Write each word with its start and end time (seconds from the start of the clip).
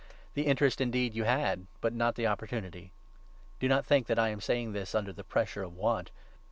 The 0.33 0.47
interest 0.47 0.81
indeed 0.81 1.13
you 1.13 1.25
had, 1.25 1.67
but 1.79 1.93
not 1.93 2.15
the 2.15 2.25
opportunity. 2.25 2.91
Do 3.59 3.67
not 3.67 3.85
think 3.85 4.07
that 4.07 4.17
I 4.17 4.29
am 4.29 4.41
saying 4.41 4.71
this 4.73 4.95
n 4.95 4.99
under 5.01 5.13
the 5.13 5.23
pressure 5.23 5.61
of 5.61 5.75
want. 5.75 6.09